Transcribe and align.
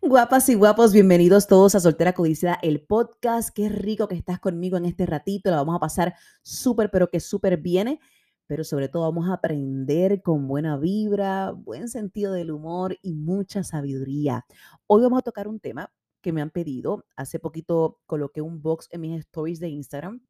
Guapas 0.00 0.48
y 0.48 0.54
guapos, 0.54 0.92
bienvenidos 0.92 1.46
todos 1.46 1.74
a 1.74 1.80
Soltera 1.80 2.12
Codiciada, 2.12 2.58
el 2.62 2.80
podcast. 2.80 3.50
Qué 3.54 3.68
rico 3.68 4.08
que 4.08 4.14
estás 4.14 4.38
conmigo 4.38 4.76
en 4.76 4.84
este 4.84 5.06
ratito. 5.06 5.50
La 5.50 5.56
vamos 5.56 5.76
a 5.76 5.80
pasar 5.80 6.14
súper, 6.42 6.90
pero 6.90 7.10
que 7.10 7.20
súper 7.20 7.58
bien. 7.58 7.98
Pero 8.46 8.64
sobre 8.64 8.88
todo 8.88 9.04
vamos 9.04 9.28
a 9.28 9.34
aprender 9.34 10.20
con 10.22 10.46
buena 10.46 10.76
vibra, 10.76 11.52
buen 11.52 11.88
sentido 11.88 12.32
del 12.32 12.50
humor 12.50 12.98
y 13.02 13.14
mucha 13.14 13.62
sabiduría. 13.62 14.44
Hoy 14.86 15.02
vamos 15.02 15.20
a 15.20 15.22
tocar 15.22 15.48
un 15.48 15.60
tema 15.60 15.90
que 16.20 16.32
me 16.32 16.42
han 16.42 16.50
pedido. 16.50 17.06
Hace 17.16 17.38
poquito 17.38 18.00
coloqué 18.06 18.42
un 18.42 18.60
box 18.60 18.88
en 18.90 19.00
mis 19.00 19.20
stories 19.20 19.60
de 19.60 19.68
Instagram 19.68 20.20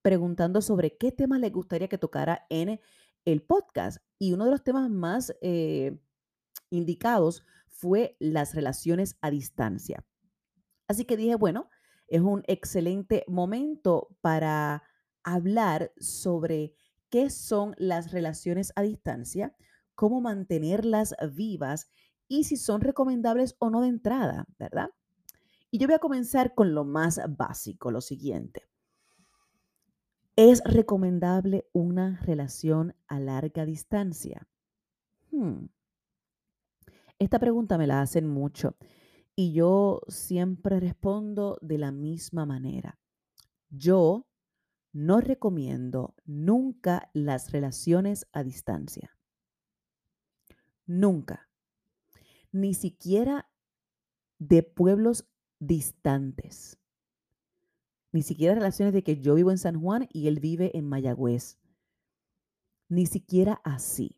preguntando 0.00 0.62
sobre 0.62 0.96
qué 0.96 1.12
temas 1.12 1.40
les 1.40 1.52
gustaría 1.52 1.88
que 1.88 1.98
tocara 1.98 2.46
en 2.48 2.80
el 3.24 3.42
podcast. 3.42 3.98
Y 4.18 4.32
uno 4.32 4.44
de 4.44 4.52
los 4.52 4.62
temas 4.62 4.88
más 4.88 5.34
eh, 5.42 5.98
indicados 6.70 7.44
fue 7.78 8.16
las 8.18 8.54
relaciones 8.54 9.16
a 9.20 9.30
distancia. 9.30 10.04
Así 10.88 11.04
que 11.04 11.16
dije, 11.16 11.34
bueno, 11.36 11.68
es 12.08 12.20
un 12.20 12.42
excelente 12.46 13.24
momento 13.26 14.16
para 14.20 14.82
hablar 15.24 15.92
sobre 15.98 16.74
qué 17.10 17.30
son 17.30 17.74
las 17.78 18.12
relaciones 18.12 18.72
a 18.76 18.82
distancia, 18.82 19.56
cómo 19.94 20.20
mantenerlas 20.20 21.14
vivas 21.32 21.90
y 22.28 22.44
si 22.44 22.56
son 22.56 22.80
recomendables 22.80 23.56
o 23.58 23.70
no 23.70 23.80
de 23.82 23.88
entrada, 23.88 24.46
¿verdad? 24.58 24.90
Y 25.70 25.78
yo 25.78 25.88
voy 25.88 25.94
a 25.94 26.00
comenzar 26.00 26.54
con 26.54 26.74
lo 26.74 26.84
más 26.84 27.20
básico, 27.36 27.90
lo 27.90 28.00
siguiente. 28.00 28.62
¿Es 30.36 30.62
recomendable 30.64 31.68
una 31.72 32.20
relación 32.22 32.94
a 33.08 33.18
larga 33.18 33.64
distancia? 33.64 34.46
Hmm. 35.30 35.66
Esta 37.18 37.38
pregunta 37.38 37.78
me 37.78 37.86
la 37.86 38.02
hacen 38.02 38.26
mucho 38.26 38.76
y 39.34 39.52
yo 39.52 40.02
siempre 40.08 40.80
respondo 40.80 41.58
de 41.62 41.78
la 41.78 41.92
misma 41.92 42.44
manera. 42.44 42.98
Yo 43.70 44.26
no 44.92 45.20
recomiendo 45.20 46.14
nunca 46.24 47.10
las 47.14 47.52
relaciones 47.52 48.26
a 48.32 48.42
distancia. 48.42 49.16
Nunca. 50.86 51.48
Ni 52.52 52.74
siquiera 52.74 53.50
de 54.38 54.62
pueblos 54.62 55.26
distantes. 55.58 56.78
Ni 58.12 58.22
siquiera 58.22 58.54
relaciones 58.54 58.94
de 58.94 59.02
que 59.02 59.20
yo 59.20 59.34
vivo 59.34 59.50
en 59.50 59.58
San 59.58 59.80
Juan 59.80 60.08
y 60.10 60.28
él 60.28 60.40
vive 60.40 60.76
en 60.76 60.88
Mayagüez. 60.88 61.58
Ni 62.88 63.06
siquiera 63.06 63.60
así. 63.64 64.16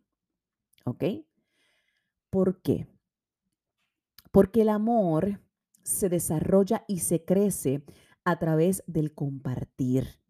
¿Ok? 0.84 1.04
¿Por 2.30 2.60
qué? 2.60 2.86
Porque 4.30 4.62
el 4.62 4.68
amor 4.68 5.40
se 5.82 6.08
desarrolla 6.08 6.84
y 6.86 7.00
se 7.00 7.24
crece 7.24 7.84
a 8.24 8.38
través 8.38 8.84
del 8.86 9.14
compartir, 9.14 10.20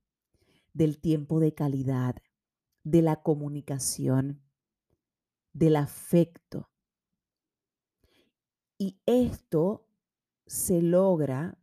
del 0.73 1.01
tiempo 1.01 1.41
de 1.41 1.55
calidad, 1.55 2.17
de 2.85 3.03
la 3.03 3.23
comunicación, 3.23 4.41
del 5.53 5.77
afecto. 5.77 6.71
Y 8.79 9.01
esto 9.07 9.89
se 10.47 10.81
logra 10.81 11.59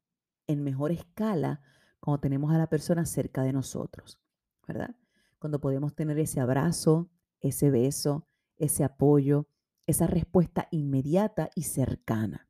en 0.48 0.64
mejor 0.64 0.92
escala 0.92 1.62
cuando 2.02 2.20
tenemos 2.20 2.54
a 2.54 2.58
la 2.58 2.68
persona 2.68 3.06
cerca 3.06 3.44
de 3.44 3.54
nosotros, 3.54 4.20
¿verdad? 4.68 4.96
Cuando 5.40 5.62
podemos 5.62 5.96
tener 5.96 6.20
ese 6.20 6.42
abrazo, 6.42 7.10
ese 7.40 7.72
beso, 7.72 8.28
ese 8.58 8.84
apoyo, 8.84 9.48
esa 9.88 10.08
respuesta 10.08 10.68
inmediata 10.72 11.50
y 11.56 11.64
cercana. 11.64 12.50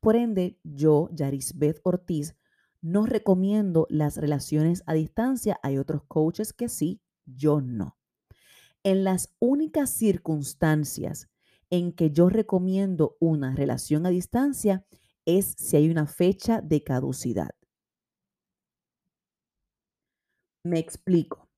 Por 0.00 0.16
ende, 0.16 0.58
yo, 0.62 1.08
Yarisbeth 1.12 1.80
Ortiz, 1.82 2.36
no 2.80 3.06
recomiendo 3.06 3.86
las 3.90 4.16
relaciones 4.16 4.82
a 4.86 4.94
distancia. 4.94 5.58
Hay 5.62 5.78
otros 5.78 6.04
coaches 6.04 6.52
que 6.52 6.68
sí, 6.68 7.00
yo 7.24 7.60
no. 7.60 7.96
En 8.84 9.02
las 9.02 9.34
únicas 9.40 9.90
circunstancias 9.90 11.28
en 11.70 11.92
que 11.92 12.10
yo 12.12 12.28
recomiendo 12.28 13.16
una 13.18 13.54
relación 13.56 14.06
a 14.06 14.10
distancia 14.10 14.86
es 15.24 15.54
si 15.58 15.76
hay 15.76 15.90
una 15.90 16.06
fecha 16.06 16.60
de 16.60 16.84
caducidad. 16.84 17.50
Me 20.62 20.78
explico. 20.78 21.48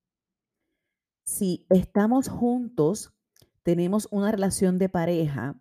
Si 1.26 1.66
estamos 1.68 2.28
juntos 2.28 3.12
tenemos 3.68 4.08
una 4.10 4.32
relación 4.32 4.78
de 4.78 4.88
pareja 4.88 5.60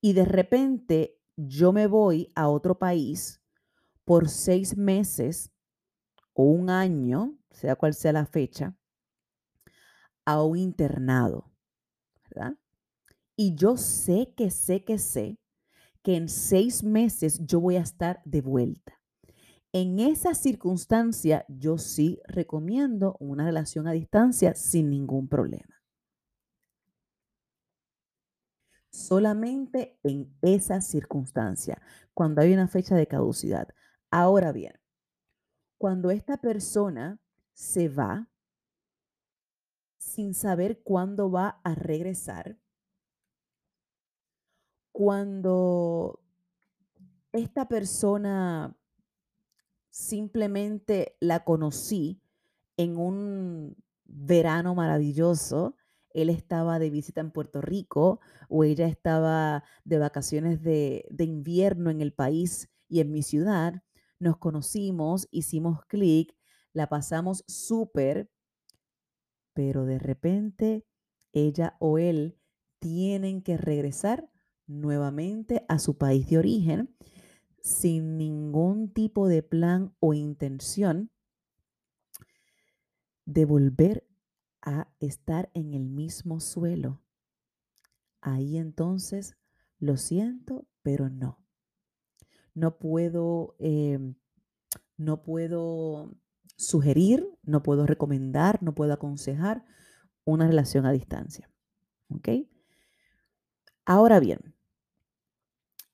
y 0.00 0.14
de 0.14 0.24
repente 0.24 1.20
yo 1.36 1.70
me 1.70 1.86
voy 1.86 2.32
a 2.34 2.48
otro 2.48 2.78
país 2.78 3.42
por 4.06 4.30
seis 4.30 4.74
meses 4.74 5.52
o 6.32 6.44
un 6.44 6.70
año, 6.70 7.36
sea 7.50 7.76
cual 7.76 7.92
sea 7.92 8.14
la 8.14 8.24
fecha, 8.24 8.74
a 10.24 10.42
un 10.42 10.56
internado, 10.56 11.52
¿verdad? 12.30 12.56
Y 13.36 13.54
yo 13.54 13.76
sé 13.76 14.32
que 14.34 14.50
sé 14.50 14.82
que 14.82 14.96
sé 14.96 15.38
que 16.02 16.16
en 16.16 16.30
seis 16.30 16.82
meses 16.82 17.38
yo 17.44 17.60
voy 17.60 17.76
a 17.76 17.82
estar 17.82 18.22
de 18.24 18.40
vuelta. 18.40 18.98
En 19.74 19.98
esa 19.98 20.32
circunstancia, 20.32 21.44
yo 21.50 21.76
sí 21.76 22.18
recomiendo 22.26 23.18
una 23.20 23.44
relación 23.44 23.86
a 23.88 23.92
distancia 23.92 24.54
sin 24.54 24.88
ningún 24.88 25.28
problema. 25.28 25.77
Solamente 28.90 29.98
en 30.02 30.34
esa 30.42 30.80
circunstancia, 30.80 31.80
cuando 32.14 32.40
hay 32.40 32.52
una 32.52 32.68
fecha 32.68 32.96
de 32.96 33.06
caducidad. 33.06 33.68
Ahora 34.10 34.52
bien, 34.52 34.78
cuando 35.76 36.10
esta 36.10 36.38
persona 36.38 37.20
se 37.52 37.88
va 37.88 38.28
sin 39.98 40.34
saber 40.34 40.82
cuándo 40.82 41.30
va 41.30 41.60
a 41.62 41.74
regresar, 41.74 42.58
cuando 44.92 46.20
esta 47.32 47.68
persona 47.68 48.76
simplemente 49.90 51.16
la 51.20 51.44
conocí 51.44 52.20
en 52.76 52.96
un 52.96 53.76
verano 54.04 54.74
maravilloso 54.74 55.76
él 56.22 56.30
estaba 56.30 56.78
de 56.78 56.90
visita 56.90 57.20
en 57.20 57.30
Puerto 57.30 57.60
Rico 57.60 58.20
o 58.48 58.64
ella 58.64 58.88
estaba 58.88 59.62
de 59.84 59.98
vacaciones 59.98 60.62
de, 60.62 61.06
invierno 61.18 61.90
en 61.90 62.00
el 62.00 62.12
país 62.12 62.68
y 62.88 63.00
en 63.00 63.12
mi 63.12 63.22
ciudad. 63.22 63.82
Nos 64.18 64.38
conocimos, 64.38 65.28
hicimos 65.30 65.84
clic, 65.86 66.34
la 66.72 66.88
pasamos 66.88 67.44
súper, 67.46 68.30
pero 69.52 69.84
de 69.84 69.98
repente 69.98 70.84
ella 71.32 71.76
o 71.78 71.98
él 71.98 72.36
tienen 72.80 73.42
que 73.42 73.56
regresar 73.56 74.28
nuevamente 74.66 75.64
a 75.68 75.78
su 75.78 75.98
país 75.98 76.28
de 76.28 76.38
origen 76.38 76.96
sin 77.60 78.16
ningún 78.16 78.92
tipo 78.92 79.28
de 79.28 79.42
plan 79.42 79.94
o 80.00 80.14
intención 80.14 81.10
de 83.24 83.44
volver 83.44 84.07
a 84.68 84.92
estar 85.00 85.50
en 85.54 85.72
el 85.72 85.88
mismo 85.88 86.40
suelo. 86.40 87.02
Ahí 88.20 88.58
entonces 88.58 89.36
lo 89.78 89.96
siento, 89.96 90.66
pero 90.82 91.08
no. 91.08 91.42
No 92.54 92.78
puedo, 92.78 93.56
em, 93.58 94.16
no 94.96 95.22
puedo 95.22 96.14
sugerir, 96.56 97.26
no 97.42 97.62
puedo 97.62 97.86
recomendar, 97.86 98.62
no 98.62 98.74
puedo 98.74 98.92
aconsejar 98.92 99.64
una 100.24 100.46
relación 100.46 100.84
a 100.84 100.92
distancia. 100.92 101.50
¿Ok? 102.10 102.28
Ahora 103.86 104.20
bien, 104.20 104.54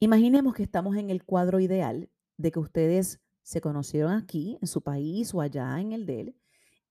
imaginemos 0.00 0.54
que 0.54 0.64
estamos 0.64 0.96
en 0.96 1.10
el 1.10 1.24
cuadro 1.24 1.60
ideal 1.60 2.10
de 2.38 2.50
que 2.50 2.58
ustedes 2.58 3.20
se 3.42 3.60
conocieron 3.60 4.12
aquí, 4.12 4.58
en 4.60 4.66
su 4.66 4.82
país 4.82 5.32
o 5.32 5.40
allá 5.40 5.78
en 5.80 5.92
el 5.92 6.06
de 6.06 6.20
él, 6.20 6.36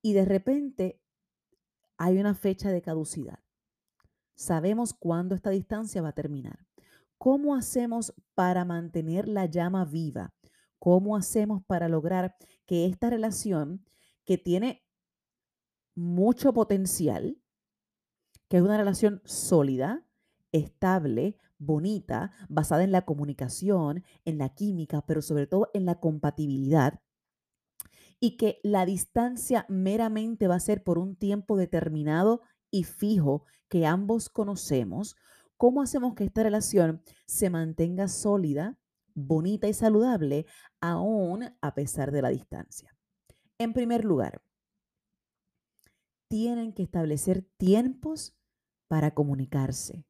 y 0.01 0.13
de 0.13 0.23
repente 0.23 1.02
hay 1.97 2.17
una 2.17 2.33
fecha 2.33 2.71
de 2.71 2.81
caducidad. 2.81 3.39
Sabemos 4.35 4.93
cuándo 4.93 5.35
esta 5.35 5.49
distancia 5.49 6.01
va 6.01 6.09
a 6.09 6.15
terminar. 6.15 6.65
¿Cómo 7.17 7.55
hacemos 7.55 8.13
para 8.35 8.65
mantener 8.65 9.27
la 9.27 9.45
llama 9.45 9.85
viva? 9.85 10.33
¿Cómo 10.79 11.15
hacemos 11.15 11.63
para 11.65 11.87
lograr 11.87 12.35
que 12.65 12.85
esta 12.85 13.09
relación 13.09 13.85
que 14.25 14.37
tiene 14.37 14.83
mucho 15.95 16.53
potencial, 16.53 17.37
que 18.49 18.57
es 18.57 18.63
una 18.63 18.77
relación 18.77 19.21
sólida, 19.25 20.05
estable, 20.51 21.37
bonita, 21.57 22.31
basada 22.49 22.83
en 22.83 22.91
la 22.91 23.05
comunicación, 23.05 24.03
en 24.25 24.37
la 24.37 24.49
química, 24.49 25.05
pero 25.05 25.21
sobre 25.21 25.47
todo 25.47 25.69
en 25.73 25.85
la 25.85 25.99
compatibilidad, 25.99 26.99
y 28.23 28.37
que 28.37 28.61
la 28.63 28.85
distancia 28.85 29.65
meramente 29.67 30.47
va 30.47 30.55
a 30.55 30.59
ser 30.61 30.81
por 30.81 30.97
un 30.97 31.17
tiempo 31.17 31.57
determinado 31.57 32.39
y 32.71 32.85
fijo 32.85 33.43
que 33.67 33.85
ambos 33.85 34.29
conocemos, 34.29 35.17
¿cómo 35.57 35.81
hacemos 35.81 36.15
que 36.15 36.23
esta 36.23 36.41
relación 36.41 37.03
se 37.25 37.49
mantenga 37.49 38.07
sólida, 38.07 38.79
bonita 39.13 39.67
y 39.67 39.73
saludable, 39.73 40.45
aún 40.79 41.53
a 41.59 41.73
pesar 41.73 42.13
de 42.13 42.21
la 42.21 42.29
distancia? 42.29 42.95
En 43.57 43.73
primer 43.73 44.05
lugar, 44.05 44.41
tienen 46.29 46.71
que 46.71 46.83
establecer 46.83 47.45
tiempos 47.57 48.37
para 48.87 49.13
comunicarse 49.13 50.05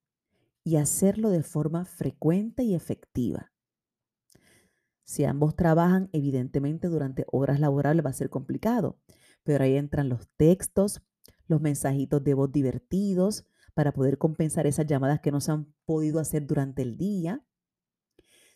y 0.63 0.75
hacerlo 0.75 1.31
de 1.31 1.42
forma 1.42 1.83
frecuente 1.83 2.62
y 2.62 2.75
efectiva. 2.75 3.52
Si 5.03 5.25
ambos 5.25 5.55
trabajan, 5.55 6.09
evidentemente 6.13 6.88
durante 6.88 7.25
horas 7.31 7.59
laborales 7.59 8.05
va 8.05 8.09
a 8.09 8.13
ser 8.13 8.29
complicado, 8.29 9.00
pero 9.44 9.63
ahí 9.63 9.75
entran 9.75 10.09
los 10.09 10.29
textos, 10.38 11.01
los 11.47 11.61
mensajitos 11.61 12.23
de 12.23 12.33
voz 12.33 12.51
divertidos 12.51 13.45
para 13.73 13.91
poder 13.91 14.17
compensar 14.17 14.67
esas 14.67 14.85
llamadas 14.85 15.19
que 15.19 15.31
no 15.31 15.41
se 15.41 15.51
han 15.51 15.73
podido 15.85 16.19
hacer 16.19 16.45
durante 16.45 16.81
el 16.81 16.97
día. 16.97 17.45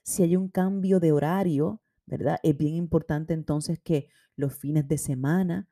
Si 0.03 0.23
hay 0.23 0.35
un 0.35 0.47
cambio 0.47 0.99
de 0.99 1.11
horario, 1.11 1.81
¿verdad? 2.05 2.39
Es 2.43 2.55
bien 2.55 2.75
importante 2.75 3.33
entonces 3.33 3.79
que 3.79 4.09
los 4.35 4.55
fines 4.55 4.87
de 4.87 4.97
semana 4.97 5.69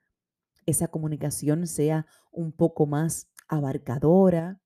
esa 0.65 0.87
comunicación 0.87 1.67
sea 1.67 2.07
un 2.31 2.51
poco 2.51 2.85
más 2.85 3.29
abarcadora, 3.47 4.61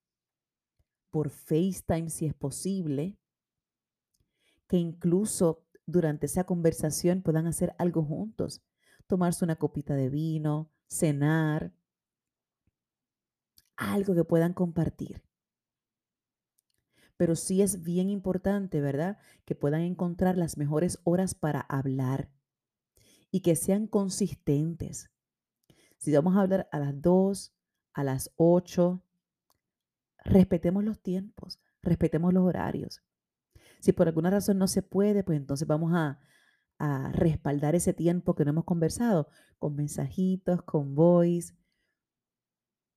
por 1.12 1.30
FaceTime 1.30 2.10
si 2.10 2.26
es 2.26 2.34
posible, 2.34 3.18
que 4.68 4.78
incluso 4.78 5.66
durante 5.92 6.26
esa 6.26 6.44
conversación 6.44 7.22
puedan 7.22 7.48
hacer 7.48 7.76
algo 7.78 8.04
juntos, 8.04 8.62
tomarse 9.08 9.44
una 9.46 9.56
copita 9.56 9.96
de 9.96 10.10
vino, 10.10 10.72
cenar, 10.88 11.74
algo 13.76 14.14
que 14.14 14.24
puedan 14.24 14.54
compartir. 14.54 15.24
Pero 17.18 17.36
sí 17.36 17.62
es 17.62 17.84
bien 17.84 18.10
importante, 18.10 18.82
¿verdad? 18.82 19.18
Que 19.46 19.56
puedan 19.56 19.82
encontrar 19.82 20.38
las 20.38 20.58
mejores 20.58 21.00
horas 21.04 21.36
para 21.36 21.62
hablar 21.62 22.30
y 23.32 23.42
que 23.42 23.56
sean 23.56 23.88
consistentes. 23.88 25.10
Si 25.98 26.14
vamos 26.14 26.38
a 26.38 26.42
hablar 26.42 26.70
a 26.72 26.80
las 26.80 27.02
2, 27.02 27.54
a 27.94 28.04
las 28.04 28.32
8, 28.38 29.04
respetemos 30.24 30.84
los 30.84 31.02
tiempos, 31.02 31.60
respetemos 31.82 32.34
los 32.34 32.44
horarios. 32.44 33.02
Si 33.80 33.94
por 33.94 34.08
alguna 34.08 34.30
razón 34.30 34.58
no 34.58 34.68
se 34.68 34.82
puede, 34.82 35.24
pues 35.24 35.38
entonces 35.38 35.68
vamos 35.68 35.94
a, 35.94 36.20
respaldar 37.12 37.76
ese 37.76 37.92
tiempo 37.92 38.36
que 38.36 38.46
no 38.46 38.52
hemos 38.52 38.64
conversado 38.64 39.28
con 39.58 39.76
mensajitos, 39.76 40.62
con 40.62 40.96
voice, 40.96 41.54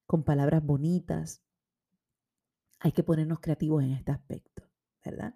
con 0.07 0.23
palabras 0.23 0.65
bonitas. 0.65 1.43
Hay 2.79 2.93
que 2.93 3.03
ponernos 3.03 3.41
creativos 3.41 3.83
en 3.83 3.91
este 3.91 4.13
aspecto, 4.13 4.63
¿verdad? 5.05 5.35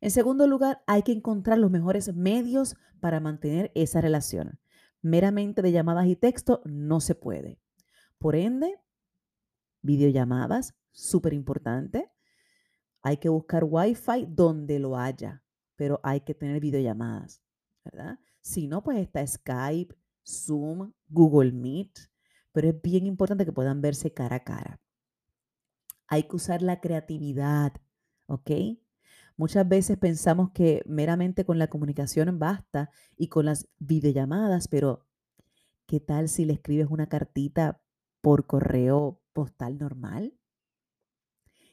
En 0.00 0.10
segundo 0.10 0.48
lugar, 0.48 0.82
hay 0.88 1.04
que 1.04 1.12
encontrar 1.12 1.58
los 1.58 1.70
mejores 1.70 2.12
medios 2.16 2.74
para 2.98 3.20
mantener 3.20 3.70
esa 3.76 4.00
relación. 4.00 4.58
Meramente 5.02 5.62
de 5.62 5.70
llamadas 5.70 6.08
y 6.08 6.16
texto 6.16 6.62
no 6.64 6.98
se 6.98 7.14
puede. 7.14 7.60
Por 8.18 8.34
ende, 8.34 8.80
videollamadas, 9.82 10.74
súper 10.90 11.32
importante. 11.32 12.10
Hay 13.02 13.16
que 13.16 13.28
buscar 13.28 13.64
Wi-Fi 13.64 14.26
donde 14.28 14.78
lo 14.78 14.96
haya, 14.96 15.42
pero 15.76 16.00
hay 16.02 16.20
que 16.20 16.34
tener 16.34 16.60
videollamadas, 16.60 17.42
¿verdad? 17.84 18.18
Si 18.40 18.68
no, 18.68 18.82
pues 18.82 18.98
está 18.98 19.26
Skype, 19.26 19.94
Zoom, 20.24 20.92
Google 21.08 21.52
Meet, 21.52 21.98
pero 22.52 22.68
es 22.68 22.80
bien 22.80 23.06
importante 23.06 23.44
que 23.44 23.52
puedan 23.52 23.80
verse 23.80 24.12
cara 24.12 24.36
a 24.36 24.44
cara. 24.44 24.80
Hay 26.06 26.24
que 26.24 26.36
usar 26.36 26.62
la 26.62 26.80
creatividad, 26.80 27.72
¿ok? 28.26 28.50
Muchas 29.36 29.66
veces 29.66 29.98
pensamos 29.98 30.50
que 30.52 30.82
meramente 30.86 31.44
con 31.44 31.58
la 31.58 31.68
comunicación 31.68 32.38
basta 32.38 32.90
y 33.16 33.28
con 33.28 33.46
las 33.46 33.68
videollamadas, 33.78 34.68
pero 34.68 35.06
¿qué 35.86 36.00
tal 36.00 36.28
si 36.28 36.44
le 36.44 36.52
escribes 36.52 36.88
una 36.90 37.08
cartita 37.08 37.82
por 38.20 38.46
correo 38.46 39.20
postal 39.32 39.78
normal? 39.78 40.34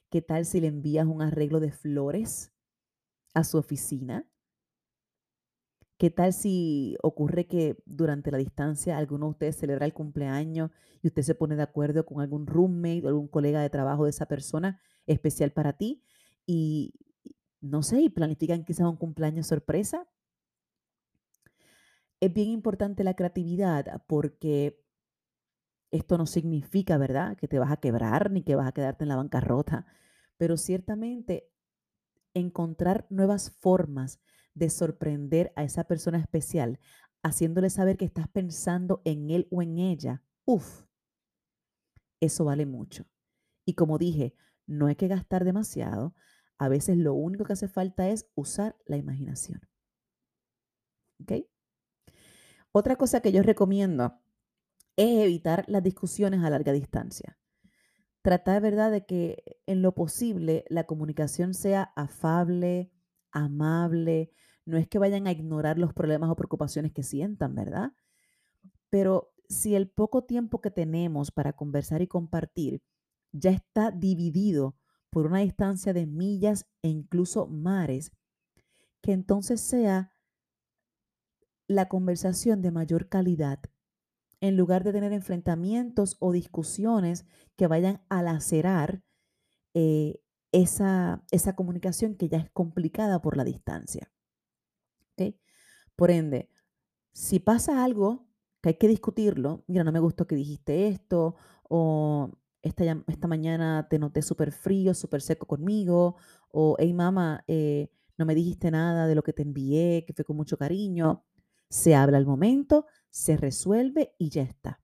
¿Qué 0.10 0.24
tal 0.24 0.46
si 0.46 0.60
le 0.60 0.68
envías 0.68 1.06
un 1.06 1.22
arreglo 1.22 1.60
de 1.60 1.72
flores 1.72 2.52
a 3.36 3.44
su 3.44 3.58
oficina? 3.58 4.28
¿Qué 6.00 6.10
tal 6.10 6.34
si 6.34 6.98
ocurre 7.04 7.46
que 7.46 7.78
durante 7.86 8.32
la 8.32 8.38
distancia 8.38 8.98
alguno 8.98 9.26
de 9.28 9.32
ustedes 9.32 9.58
celebra 9.58 9.86
el 9.86 9.94
cumpleaños 9.94 10.72
y 11.02 11.08
usted 11.08 11.22
se 11.22 11.36
pone 11.36 11.56
de 11.56 11.62
acuerdo 11.62 12.06
con 12.06 12.22
algún 12.22 12.48
roommate 12.48 13.04
o 13.06 13.10
algún 13.10 13.28
colega 13.28 13.62
de 13.62 13.70
trabajo 13.70 14.06
de 14.06 14.12
esa 14.12 14.26
persona 14.26 14.80
especial 15.06 15.52
para 15.52 15.74
ti 15.74 16.02
y 16.46 16.94
no 17.62 17.84
sé, 17.84 18.02
y 18.02 18.10
planifican 18.10 18.64
quizás 18.64 18.88
un 18.88 18.96
cumpleaños 18.96 19.48
sorpresa? 19.48 20.08
Es 22.22 22.34
bien 22.34 22.50
importante 22.50 23.04
la 23.04 23.14
creatividad 23.14 24.04
porque 24.08 24.82
esto 25.92 26.18
no 26.18 26.26
significa, 26.26 26.98
¿verdad?, 26.98 27.36
que 27.38 27.48
te 27.48 27.60
vas 27.60 27.72
a 27.72 27.78
quebrar 27.78 28.32
ni 28.32 28.44
que 28.44 28.56
vas 28.56 28.68
a 28.68 28.72
quedarte 28.72 29.04
en 29.04 29.10
la 29.10 29.16
bancarrota, 29.16 29.86
pero 30.38 30.58
ciertamente 30.58 31.50
encontrar 32.34 33.08
nuevas 33.10 33.52
formas 33.52 34.20
de 34.54 34.70
sorprender 34.70 35.52
a 35.56 35.64
esa 35.64 35.86
persona 35.86 36.20
especial, 36.20 36.80
haciéndole 37.24 37.70
saber 37.70 37.98
que 37.98 38.06
estás 38.06 38.28
pensando 38.28 39.02
en 39.06 39.30
él 39.30 39.48
o 39.52 39.62
en 39.62 39.78
ella, 39.78 40.24
uff, 40.46 40.86
eso 42.20 42.46
vale 42.46 42.66
mucho. 42.66 43.06
Y 43.66 43.74
como 43.74 43.98
dije, 43.98 44.34
no 44.68 44.88
hay 44.88 44.96
que 44.96 45.08
gastar 45.08 45.46
demasiado, 45.46 46.14
a 46.58 46.68
veces 46.70 46.98
lo 46.98 47.14
único 47.14 47.46
que 47.46 47.54
hace 47.54 47.68
falta 47.68 48.10
es 48.10 48.30
usar 48.36 48.76
la 48.86 48.98
imaginación. 48.98 49.62
¿Ok? 51.22 51.46
Otra 52.72 52.96
cosa 52.98 53.22
que 53.22 53.32
yo 53.32 53.42
recomiendo 53.42 54.20
es 55.00 55.24
evitar 55.24 55.64
las 55.68 55.82
discusiones 55.82 56.44
a 56.44 56.50
larga 56.50 56.74
distancia. 56.74 57.38
Tratar, 58.22 58.62
¿verdad?, 58.62 58.92
de 58.92 59.06
que 59.06 59.62
en 59.66 59.82
lo 59.82 59.96
posible 59.96 60.66
la 60.68 60.86
comunicación 60.86 61.54
sea 61.54 61.94
afable, 61.96 62.92
amable. 63.32 64.34
No 64.66 64.78
es 64.78 64.90
que 64.90 65.00
vayan 65.00 65.26
a 65.26 65.32
ignorar 65.32 65.80
los 65.80 65.94
problemas 65.94 66.30
o 66.30 66.36
preocupaciones 66.36 66.92
que 66.92 67.04
sientan, 67.04 67.56
¿verdad? 67.56 67.94
Pero 68.90 69.32
si 69.48 69.74
el 69.76 69.90
poco 69.90 70.26
tiempo 70.26 70.60
que 70.60 70.70
tenemos 70.70 71.32
para 71.32 71.54
conversar 71.54 72.02
y 72.02 72.08
compartir 72.08 72.84
ya 73.32 73.52
está 73.52 73.92
dividido 73.92 74.76
por 75.10 75.28
una 75.28 75.40
distancia 75.40 75.94
de 75.94 76.08
millas 76.08 76.66
e 76.82 76.90
incluso 76.90 77.48
mares, 77.48 78.12
que 79.02 79.14
entonces 79.14 79.62
sea 79.62 80.12
la 81.68 81.88
conversación 81.88 82.62
de 82.62 82.72
mayor 82.72 83.08
calidad 83.08 83.62
en 84.42 84.58
lugar 84.58 84.84
de 84.84 84.94
tener 84.94 85.14
enfrentamientos 85.14 86.18
o 86.20 86.32
discusiones 86.32 87.26
que 87.56 87.68
vayan 87.68 88.02
a 88.10 88.22
lacerar 88.22 89.04
eh, 89.74 90.22
esa, 90.52 91.24
esa, 91.32 91.56
comunicación 91.56 92.16
que 92.16 92.30
ya 92.30 92.38
es 92.40 92.50
complicada 92.52 93.22
por 93.22 93.38
la 93.38 93.44
distancia. 93.44 94.12
Por 95.96 96.12
ende, 96.12 96.50
si 97.12 97.40
pasa 97.40 97.84
algo 97.84 98.26
que 98.62 98.70
hay 98.70 98.76
que 98.76 98.88
discutirlo, 98.88 99.66
mira, 99.68 99.84
no 99.84 99.92
me 99.92 100.00
gustó 100.00 100.28
que 100.28 100.36
dijiste 100.36 100.88
esto, 100.88 101.36
o 101.70 102.32
esta, 102.62 103.04
esta 103.08 103.28
mañana 103.28 103.88
te 103.90 104.00
noté 104.00 104.22
súper 104.22 104.54
frío, 104.54 104.94
súper 104.94 105.22
seco 105.22 105.46
conmigo, 105.46 106.16
o 106.52 106.78
hey 106.80 106.94
mamá, 106.94 107.44
eh, 107.48 107.90
no 108.18 108.26
me 108.26 108.36
dijiste 108.36 108.72
nada 108.72 109.08
de 109.08 109.16
lo 109.16 109.24
que 109.24 109.34
te 109.34 109.42
envié, 109.44 110.06
que 110.06 110.14
fue 110.14 110.26
con 110.26 110.38
mucho 110.38 110.58
cariño. 110.58 111.26
Se 111.70 111.96
habla 111.96 112.18
al 112.18 112.26
momento, 112.26 112.86
se 113.10 113.38
resuelve 113.38 114.16
y 114.18 114.30
ya 114.30 114.44
está, 114.44 114.82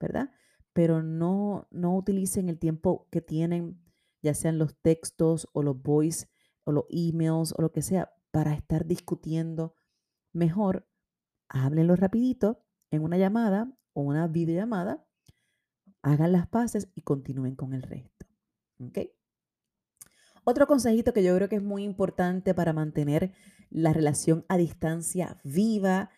¿verdad? 0.00 0.30
Pero 0.72 1.02
no, 1.02 1.68
no 1.70 1.96
utilicen 1.96 2.48
el 2.48 2.58
tiempo 2.58 3.08
que 3.10 3.20
tienen, 3.20 3.82
ya 4.22 4.34
sean 4.34 4.58
los 4.58 4.76
textos 4.76 5.48
o 5.52 5.62
los 5.62 5.80
voice 5.82 6.28
o 6.64 6.72
los 6.72 6.84
emails 6.90 7.54
o 7.56 7.62
lo 7.62 7.72
que 7.72 7.82
sea, 7.82 8.12
para 8.30 8.54
estar 8.54 8.86
discutiendo. 8.86 9.74
Mejor 10.32 10.88
háblenlo 11.48 11.96
rapidito 11.96 12.64
en 12.90 13.02
una 13.02 13.18
llamada 13.18 13.76
o 13.92 14.02
una 14.02 14.26
videollamada, 14.28 15.06
hagan 16.02 16.32
las 16.32 16.48
paces 16.48 16.88
y 16.94 17.02
continúen 17.02 17.56
con 17.56 17.74
el 17.74 17.82
resto. 17.82 18.26
¿Ok? 18.78 18.98
Otro 20.44 20.66
consejito 20.66 21.12
que 21.12 21.22
yo 21.22 21.36
creo 21.36 21.48
que 21.48 21.56
es 21.56 21.62
muy 21.62 21.84
importante 21.84 22.52
para 22.54 22.72
mantener 22.72 23.32
la 23.70 23.92
relación 23.92 24.44
a 24.48 24.56
distancia 24.56 25.40
viva 25.44 26.10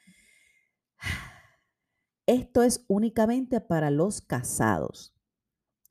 esto 2.27 2.63
es 2.63 2.85
únicamente 2.89 3.61
para 3.61 3.91
los 3.91 4.21
casados, 4.21 5.15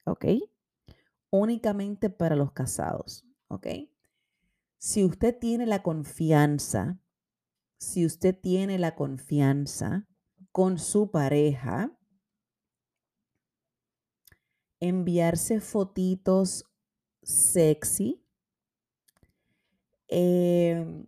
¿ok? 0.06 0.26
Únicamente 1.30 2.10
para 2.10 2.36
los 2.36 2.52
casados, 2.52 3.26
¿ok? 3.48 3.68
Si 4.78 5.04
usted 5.06 5.38
tiene 5.38 5.66
la 5.66 5.84
confianza, 5.84 7.00
si 7.78 8.06
usted 8.06 8.38
tiene 8.38 8.80
la 8.80 8.96
confianza 8.96 10.08
con 10.52 10.78
su 10.78 11.12
pareja, 11.12 11.98
enviarse 14.80 15.62
fotitos 15.62 16.66
sexy, 17.22 18.22
em, 20.10 21.03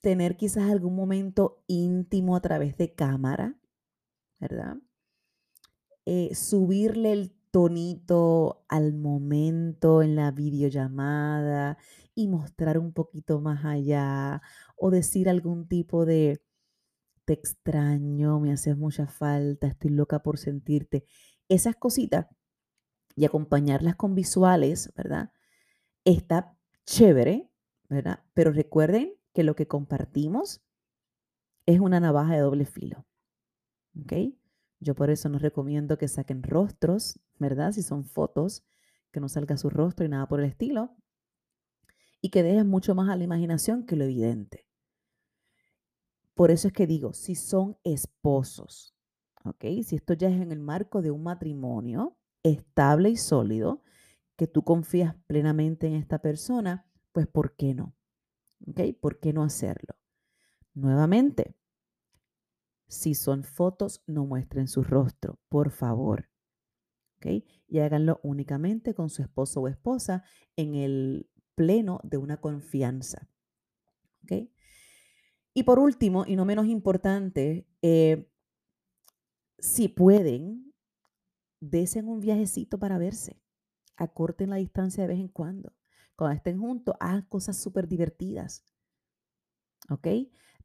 tener 0.00 0.36
quizás 0.36 0.70
algún 0.70 0.96
momento 0.96 1.62
íntimo 1.66 2.36
a 2.36 2.40
través 2.40 2.76
de 2.76 2.94
cámara, 2.94 3.56
¿verdad? 4.38 4.78
Eh, 6.06 6.34
subirle 6.34 7.12
el 7.12 7.32
tonito 7.50 8.64
al 8.68 8.94
momento 8.94 10.02
en 10.02 10.16
la 10.16 10.30
videollamada 10.30 11.78
y 12.14 12.28
mostrar 12.28 12.78
un 12.78 12.92
poquito 12.92 13.40
más 13.40 13.64
allá 13.64 14.40
o 14.76 14.90
decir 14.90 15.28
algún 15.28 15.68
tipo 15.68 16.06
de 16.06 16.42
te 17.24 17.34
extraño, 17.34 18.40
me 18.40 18.52
haces 18.52 18.76
mucha 18.76 19.06
falta, 19.06 19.68
estoy 19.68 19.90
loca 19.90 20.22
por 20.22 20.38
sentirte. 20.38 21.04
Esas 21.48 21.76
cositas 21.76 22.26
y 23.16 23.24
acompañarlas 23.24 23.96
con 23.96 24.14
visuales, 24.14 24.92
¿verdad? 24.96 25.32
Está 26.04 26.56
chévere, 26.86 27.50
¿verdad? 27.88 28.24
Pero 28.34 28.52
recuerden 28.52 29.14
que 29.32 29.42
lo 29.42 29.54
que 29.54 29.66
compartimos 29.66 30.60
es 31.66 31.80
una 31.80 32.00
navaja 32.00 32.34
de 32.34 32.40
doble 32.40 32.64
filo. 32.64 33.06
¿Ok? 34.00 34.12
Yo 34.80 34.94
por 34.94 35.10
eso 35.10 35.28
no 35.28 35.38
recomiendo 35.38 35.98
que 35.98 36.08
saquen 36.08 36.42
rostros, 36.42 37.20
¿verdad? 37.38 37.72
Si 37.72 37.82
son 37.82 38.04
fotos, 38.04 38.64
que 39.12 39.20
no 39.20 39.28
salga 39.28 39.56
su 39.56 39.68
rostro 39.68 40.06
y 40.06 40.08
nada 40.08 40.26
por 40.26 40.40
el 40.40 40.46
estilo. 40.46 40.96
Y 42.22 42.30
que 42.30 42.42
dejen 42.42 42.68
mucho 42.68 42.94
más 42.94 43.08
a 43.08 43.16
la 43.16 43.24
imaginación 43.24 43.84
que 43.84 43.96
lo 43.96 44.04
evidente. 44.04 44.66
Por 46.34 46.50
eso 46.50 46.68
es 46.68 46.72
que 46.72 46.86
digo, 46.86 47.12
si 47.12 47.34
son 47.34 47.76
esposos, 47.84 48.94
¿ok? 49.44 49.64
Si 49.84 49.96
esto 49.96 50.14
ya 50.14 50.28
es 50.28 50.40
en 50.40 50.52
el 50.52 50.60
marco 50.60 51.02
de 51.02 51.10
un 51.10 51.22
matrimonio 51.22 52.16
estable 52.42 53.10
y 53.10 53.16
sólido, 53.16 53.82
que 54.36 54.46
tú 54.46 54.64
confías 54.64 55.14
plenamente 55.26 55.86
en 55.86 55.94
esta 55.94 56.20
persona, 56.20 56.86
pues 57.12 57.26
¿por 57.26 57.56
qué 57.56 57.74
no? 57.74 57.94
¿Por 59.00 59.20
qué 59.20 59.32
no 59.32 59.42
hacerlo? 59.42 59.96
Nuevamente, 60.74 61.56
si 62.88 63.14
son 63.14 63.44
fotos, 63.44 64.02
no 64.06 64.26
muestren 64.26 64.68
su 64.68 64.82
rostro, 64.82 65.38
por 65.48 65.70
favor. 65.70 66.28
Y 67.68 67.78
háganlo 67.78 68.18
únicamente 68.22 68.94
con 68.94 69.10
su 69.10 69.22
esposo 69.22 69.60
o 69.60 69.68
esposa 69.68 70.24
en 70.56 70.74
el 70.74 71.30
pleno 71.54 72.00
de 72.02 72.16
una 72.16 72.40
confianza. 72.40 73.28
Y 75.52 75.64
por 75.64 75.78
último, 75.78 76.24
y 76.26 76.36
no 76.36 76.44
menos 76.44 76.66
importante, 76.66 77.66
eh, 77.82 78.30
si 79.58 79.88
pueden, 79.88 80.72
desen 81.60 82.08
un 82.08 82.20
viajecito 82.20 82.78
para 82.78 82.98
verse. 82.98 83.42
Acorten 83.96 84.50
la 84.50 84.56
distancia 84.56 85.02
de 85.02 85.08
vez 85.08 85.18
en 85.18 85.28
cuando. 85.28 85.74
Cuando 86.20 86.36
estén 86.36 86.60
juntos, 86.60 86.94
hagan 87.00 87.22
cosas 87.22 87.56
súper 87.56 87.88
divertidas. 87.88 88.64
¿Ok? 89.88 90.06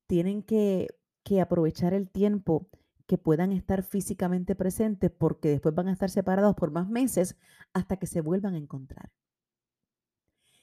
Tienen 0.07 0.43
que 0.43 0.87
que 1.25 1.41
aprovechar 1.41 1.93
el 1.93 2.07
tiempo 2.07 2.69
que 3.07 3.17
puedan 3.17 3.51
estar 3.51 3.83
físicamente 3.83 4.55
presentes 4.55 5.11
porque 5.11 5.49
después 5.49 5.73
van 5.73 5.87
a 5.87 5.91
estar 5.91 6.09
separados 6.09 6.55
por 6.55 6.71
más 6.71 6.87
meses 6.87 7.35
hasta 7.73 7.97
que 7.97 8.05
se 8.05 8.21
vuelvan 8.21 8.53
a 8.53 8.59
encontrar. 8.59 9.11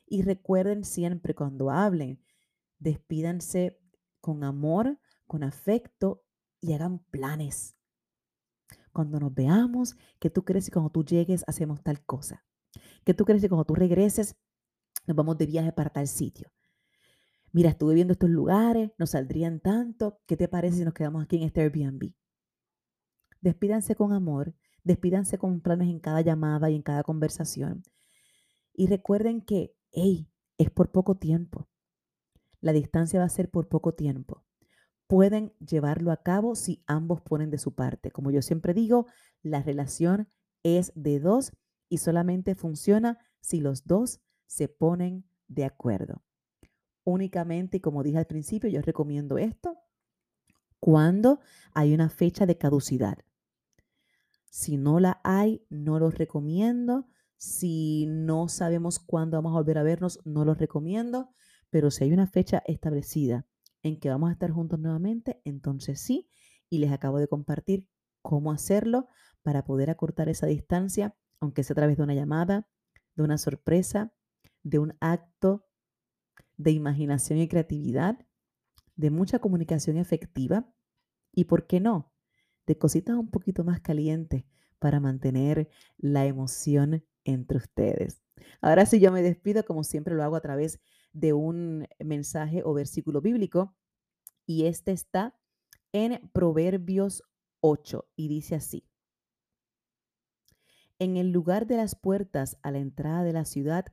Y 0.07 0.23
recuerden 0.23 0.85
siempre 0.85 1.35
cuando 1.35 1.71
hablen, 1.71 2.23
despídanse 2.79 3.81
con 4.21 4.45
amor, 4.45 5.01
con 5.27 5.43
afecto 5.43 6.23
y 6.61 6.73
hagan 6.75 7.01
planes. 7.11 7.77
Cuando 8.93 9.19
nos 9.19 9.35
veamos, 9.35 9.97
que 10.21 10.31
tú 10.31 10.45
crees 10.45 10.67
que 10.67 10.73
cuando 10.73 10.91
tú 10.91 11.05
llegues 11.05 11.45
hacemos 11.49 11.83
tal 11.83 12.05
cosa. 12.05 12.45
Que 13.05 13.15
tú 13.15 13.25
crees 13.25 13.43
que 13.43 13.49
cuando 13.49 13.65
tú 13.65 13.75
regreses 13.75 14.37
nos 15.07 15.17
vamos 15.17 15.39
de 15.39 15.47
viaje 15.47 15.73
para 15.73 15.91
tal 15.91 16.07
sitio 16.07 16.51
mira, 17.53 17.71
estuve 17.71 17.95
viendo 17.95 18.15
estos 18.15 18.31
lugares, 18.31 18.91
nos 18.99 19.11
saldrían 19.11 19.61
tanto, 19.61 20.21
¿qué 20.27 20.37
te 20.37 20.49
parece 20.49 20.79
si 20.79 20.85
nos 20.85 20.95
quedamos 20.95 21.23
aquí 21.23 21.37
en 21.37 21.43
este 21.45 21.61
Airbnb? 21.61 22.13
Despídanse 23.41 23.95
con 23.95 24.13
amor, 24.13 24.55
despídanse 24.85 25.39
con 25.39 25.61
planes 25.61 25.89
en 25.89 26.01
cada 26.01 26.23
llamada 26.23 26.71
y 26.71 26.77
en 26.77 26.83
cada 26.83 27.03
conversación. 27.03 27.83
Y 28.73 28.87
recuerden 28.87 29.43
que, 29.43 29.77
hey, 29.93 30.29
es 30.59 30.71
por 30.71 30.91
poco 30.91 31.17
tiempo. 31.17 31.69
La 32.61 32.73
distancia 32.73 33.19
va 33.19 33.27
a 33.27 33.31
ser 33.31 33.51
por 33.51 33.69
poco 33.69 33.95
tiempo. 33.95 34.45
Pueden 35.07 35.53
llevarlo 35.59 36.11
a 36.11 36.23
cabo 36.23 36.55
si 36.55 36.83
ambos 36.87 37.21
ponen 37.21 37.51
de 37.51 37.59
su 37.59 37.75
parte. 37.75 38.11
Como 38.11 38.31
yo 38.31 38.41
siempre 38.41 38.73
digo, 38.73 39.07
la 39.43 39.63
relación 39.63 40.29
es 40.63 40.93
de 40.95 41.21
dos 41.21 41.53
y 41.89 41.99
solamente 41.99 42.55
funciona 42.55 43.19
si 43.41 43.61
los 43.61 43.85
dos 43.85 44.23
se 44.53 44.69
ponen 44.69 45.25
de 45.49 45.65
acuerdo 45.65 46.23
únicamente, 47.05 47.81
como 47.81 48.03
dije 48.03 48.19
al 48.19 48.27
principio, 48.27 48.69
yo 48.69 48.83
recomiendo 48.83 49.39
esto 49.39 49.79
cuando 50.79 51.41
hay 51.73 51.95
una 51.95 52.11
fecha 52.11 52.45
de 52.45 52.59
caducidad. 52.59 53.17
Si 54.51 54.77
no 54.77 55.01
la 55.01 55.23
hay, 55.25 55.65
no 55.71 55.99
los 55.99 56.19
recomiendo. 56.19 57.09
Si 57.39 58.07
no 58.09 58.49
sabemos 58.49 58.99
cuándo 58.99 59.39
vamos 59.39 59.53
a 59.53 59.61
volver 59.61 59.79
a 59.79 59.83
vernos, 59.83 60.21
no 60.27 60.45
los 60.45 60.59
recomiendo. 60.59 61.31
Pero 61.71 61.91
si 61.91 62.05
hay 62.05 62.13
una 62.13 62.27
fecha 62.27 62.63
establecida 62.67 63.47
en 63.83 63.99
que 63.99 64.11
vamos 64.11 64.29
a 64.29 64.33
estar 64.35 64.51
juntos 64.51 64.79
nuevamente, 64.79 65.41
entonces 65.45 65.99
sí. 65.99 66.29
Y 66.69 66.79
les 66.79 66.93
acabo 66.93 67.19
de 67.19 67.29
compartir 67.29 67.89
cómo 68.21 68.53
hacerlo 68.53 69.09
para 69.43 69.65
poder 69.65 69.89
acortar 69.89 70.29
esa 70.29 70.47
distancia, 70.47 71.17
aunque 71.41 71.65
sea 71.65 71.73
a 71.73 71.77
través 71.77 71.97
de 71.97 72.03
una 72.03 72.15
llamada, 72.15 72.69
de 73.17 73.23
una 73.23 73.39
sorpresa, 73.39 74.13
de 74.63 74.79
un 74.79 74.97
acto 75.01 75.67
de 76.57 76.71
imaginación 76.71 77.39
y 77.39 77.49
creatividad, 77.49 78.19
de 78.97 79.11
mucha 79.11 79.39
comunicación 79.39 79.97
efectiva 79.97 80.73
y, 81.33 81.45
¿por 81.45 81.67
qué 81.67 81.81
no?, 81.81 82.13
de 82.67 82.79
cositas 82.79 83.17
un 83.17 83.31
poquito 83.31 83.65
más 83.65 83.81
calientes 83.81 84.45
para 84.79 85.01
mantener 85.01 85.69
la 85.97 86.27
emoción 86.27 87.05
entre 87.25 87.59
ustedes. 87.59 88.23
Ahora 88.61 88.87
sí, 88.87 89.01
yo 89.01 89.11
me 89.13 89.23
despido, 89.23 89.65
como 89.65 89.85
siempre 89.85 90.15
lo 90.15 90.23
hago 90.23 90.37
a 90.37 90.41
través 90.41 90.81
de 91.13 91.33
un 91.33 91.87
mensaje 91.99 92.63
o 92.65 92.73
versículo 92.75 93.21
bíblico, 93.21 93.77
y 94.47 94.67
este 94.67 94.93
está 94.93 95.39
en 95.93 96.29
Proverbios 96.33 97.23
8 97.61 98.09
y 98.17 98.29
dice 98.29 98.55
así. 98.55 98.89
En 100.99 101.17
el 101.17 101.31
lugar 101.33 101.67
de 101.67 101.77
las 101.77 101.95
puertas 101.95 102.59
a 102.63 102.71
la 102.71 102.79
entrada 102.79 103.25
de 103.25 103.33
la 103.33 103.45
ciudad 103.45 103.87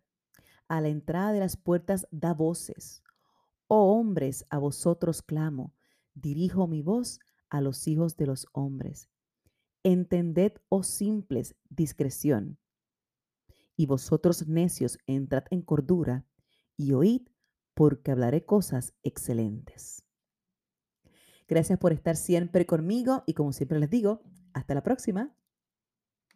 a 0.69 0.79
la 0.79 0.87
entrada 0.87 1.33
de 1.33 1.39
las 1.39 1.57
puertas 1.57 2.07
da 2.11 2.33
voces. 2.33 3.03
Oh 3.67 3.99
hombres, 3.99 4.45
a 4.49 4.57
vosotros 4.59 5.21
clamo, 5.21 5.73
dirijo 6.13 6.67
mi 6.67 6.81
voz 6.81 7.19
a 7.49 7.59
los 7.59 7.87
hijos 7.87 8.15
de 8.15 8.27
los 8.27 8.47
hombres. 8.53 9.09
Entended, 9.83 10.53
oh 10.69 10.83
simples, 10.83 11.55
discreción. 11.69 12.57
Y 13.75 13.85
vosotros 13.85 14.47
necios, 14.47 14.97
entrad 15.07 15.43
en 15.49 15.61
cordura 15.61 16.25
y 16.77 16.93
oíd, 16.93 17.27
porque 17.73 18.11
hablaré 18.11 18.45
cosas 18.45 18.93
excelentes. 19.03 20.03
Gracias 21.47 21.79
por 21.79 21.93
estar 21.93 22.15
siempre 22.15 22.65
conmigo 22.65 23.23
y 23.25 23.33
como 23.33 23.53
siempre 23.53 23.79
les 23.79 23.89
digo, 23.89 24.21
hasta 24.53 24.75
la 24.75 24.83
próxima. 24.83 25.35